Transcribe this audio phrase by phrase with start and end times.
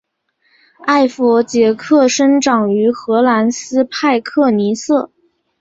[0.83, 5.11] 艾佛杰克生长于荷兰斯派克尼瑟。